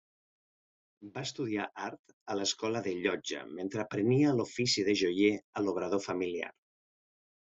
[1.17, 5.31] Va estudiar art a l'Escola de Llotja mentre aprenia l'ofici de joier
[5.61, 6.49] a l'obrador familiar.